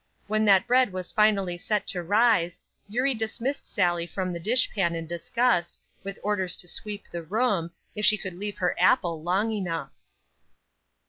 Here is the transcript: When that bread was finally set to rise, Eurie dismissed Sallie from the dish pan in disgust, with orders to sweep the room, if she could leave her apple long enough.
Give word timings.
When 0.25 0.45
that 0.45 0.65
bread 0.65 0.91
was 0.91 1.11
finally 1.11 1.59
set 1.59 1.85
to 1.89 2.01
rise, 2.01 2.59
Eurie 2.89 3.13
dismissed 3.13 3.67
Sallie 3.67 4.07
from 4.07 4.33
the 4.33 4.39
dish 4.39 4.71
pan 4.73 4.95
in 4.95 5.05
disgust, 5.05 5.77
with 6.03 6.17
orders 6.23 6.55
to 6.55 6.67
sweep 6.67 7.07
the 7.11 7.21
room, 7.21 7.69
if 7.93 8.03
she 8.03 8.17
could 8.17 8.33
leave 8.33 8.57
her 8.57 8.75
apple 8.79 9.21
long 9.21 9.51
enough. 9.51 9.91